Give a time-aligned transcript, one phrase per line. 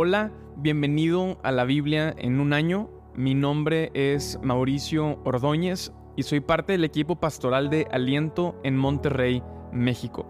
[0.00, 2.88] Hola, bienvenido a la Biblia en un año.
[3.16, 9.42] Mi nombre es Mauricio Ordóñez y soy parte del equipo pastoral de Aliento en Monterrey,
[9.72, 10.24] México.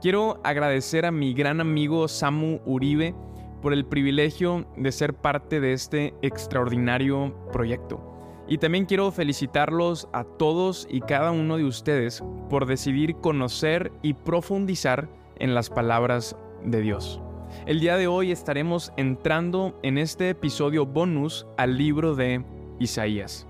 [0.00, 3.14] Quiero agradecer a mi gran amigo Samu Uribe
[3.60, 8.44] por el privilegio de ser parte de este extraordinario proyecto.
[8.48, 14.14] Y también quiero felicitarlos a todos y cada uno de ustedes por decidir conocer y
[14.14, 17.22] profundizar en las palabras de Dios.
[17.66, 22.44] El día de hoy estaremos entrando en este episodio bonus al libro de
[22.80, 23.46] Isaías.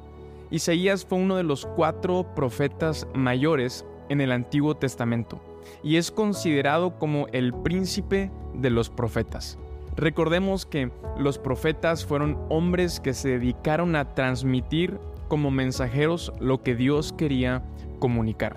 [0.51, 5.41] Isaías fue uno de los cuatro profetas mayores en el Antiguo Testamento
[5.83, 9.59] y es considerado como el príncipe de los profetas.
[9.97, 16.75] Recordemos que los profetas fueron hombres que se dedicaron a transmitir como mensajeros lo que
[16.75, 17.63] Dios quería
[17.99, 18.57] comunicar.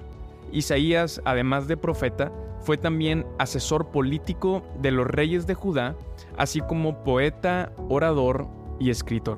[0.52, 2.32] Isaías, además de profeta,
[2.66, 5.96] fue también asesor político de los reyes de Judá,
[6.36, 8.48] así como poeta, orador
[8.80, 9.38] y escritor.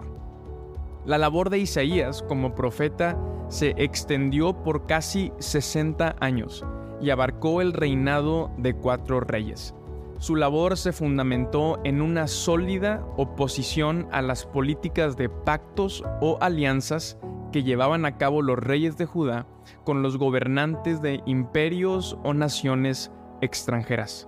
[1.06, 3.20] La labor de Isaías como profeta
[3.50, 6.66] se extendió por casi 60 años
[7.02, 9.76] y abarcó el reinado de cuatro reyes.
[10.20, 17.18] Su labor se fundamentó en una sólida oposición a las políticas de pactos o alianzas
[17.52, 19.48] que llevaban a cabo los reyes de Judá
[19.84, 24.28] con los gobernantes de imperios o naciones extranjeras.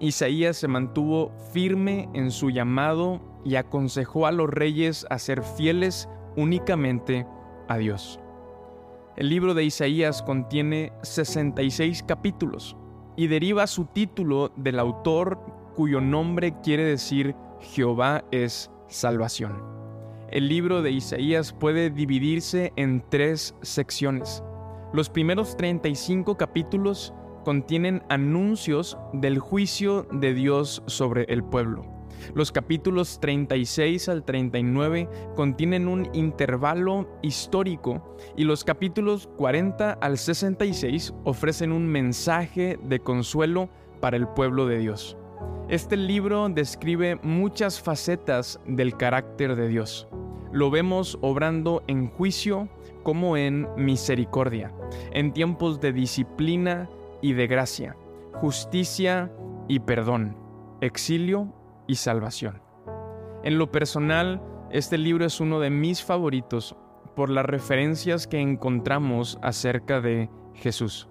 [0.00, 6.08] Isaías se mantuvo firme en su llamado y aconsejó a los reyes a ser fieles
[6.36, 7.26] únicamente
[7.68, 8.20] a Dios.
[9.16, 12.76] El libro de Isaías contiene 66 capítulos
[13.16, 15.38] y deriva su título del autor
[15.74, 19.79] cuyo nombre quiere decir Jehová es salvación.
[20.30, 24.44] El libro de Isaías puede dividirse en tres secciones.
[24.92, 27.12] Los primeros 35 capítulos
[27.44, 31.84] contienen anuncios del juicio de Dios sobre el pueblo.
[32.32, 41.12] Los capítulos 36 al 39 contienen un intervalo histórico y los capítulos 40 al 66
[41.24, 43.68] ofrecen un mensaje de consuelo
[44.00, 45.16] para el pueblo de Dios.
[45.70, 50.08] Este libro describe muchas facetas del carácter de Dios.
[50.50, 52.68] Lo vemos obrando en juicio
[53.04, 54.74] como en misericordia,
[55.12, 56.90] en tiempos de disciplina
[57.22, 57.96] y de gracia,
[58.32, 59.30] justicia
[59.68, 60.36] y perdón,
[60.80, 61.54] exilio
[61.86, 62.60] y salvación.
[63.44, 64.42] En lo personal,
[64.72, 66.74] este libro es uno de mis favoritos
[67.14, 71.08] por las referencias que encontramos acerca de Jesús.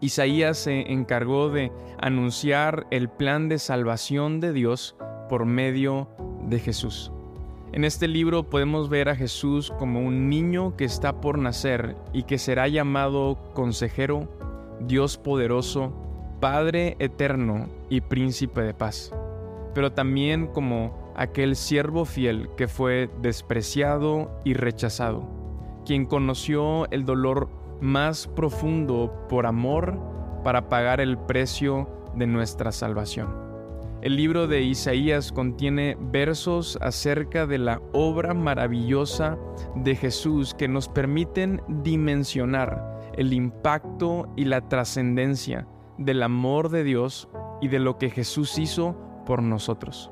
[0.00, 4.96] Isaías se encargó de anunciar el plan de salvación de Dios
[5.28, 6.08] por medio
[6.48, 7.12] de Jesús.
[7.72, 12.24] En este libro podemos ver a Jesús como un niño que está por nacer y
[12.24, 14.28] que será llamado consejero,
[14.80, 15.92] Dios poderoso,
[16.40, 19.12] Padre eterno y príncipe de paz,
[19.74, 25.28] pero también como aquel siervo fiel que fue despreciado y rechazado,
[25.84, 27.50] quien conoció el dolor
[27.80, 29.98] más profundo por amor
[30.44, 33.50] para pagar el precio de nuestra salvación.
[34.02, 39.38] El libro de Isaías contiene versos acerca de la obra maravillosa
[39.74, 45.66] de Jesús que nos permiten dimensionar el impacto y la trascendencia
[45.98, 47.28] del amor de Dios
[47.60, 50.10] y de lo que Jesús hizo por nosotros.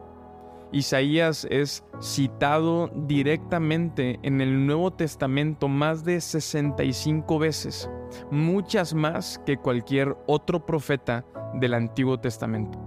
[0.71, 7.91] Isaías es citado directamente en el Nuevo Testamento más de 65 veces,
[8.31, 11.25] muchas más que cualquier otro profeta
[11.55, 12.79] del Antiguo Testamento,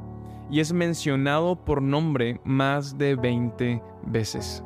[0.49, 4.63] y es mencionado por nombre más de 20 veces.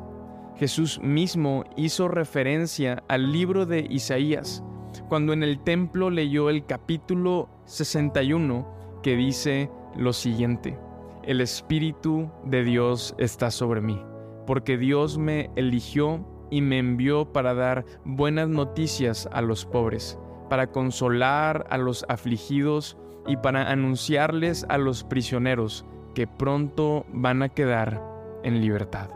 [0.56, 4.62] Jesús mismo hizo referencia al libro de Isaías
[5.08, 10.78] cuando en el templo leyó el capítulo 61 que dice lo siguiente,
[11.26, 14.00] el Espíritu de Dios está sobre mí,
[14.46, 20.68] porque Dios me eligió y me envió para dar buenas noticias a los pobres, para
[20.68, 25.84] consolar a los afligidos y para anunciarles a los prisioneros
[26.14, 28.00] que pronto van a quedar
[28.44, 29.10] en libertad.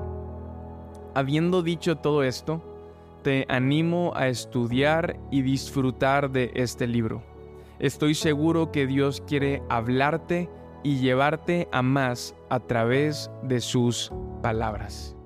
[1.15, 2.61] Habiendo dicho todo esto,
[3.23, 7.23] te animo a estudiar y disfrutar de este libro.
[7.79, 10.49] Estoy seguro que Dios quiere hablarte
[10.83, 14.13] y llevarte a más a través de sus
[14.43, 15.17] palabras.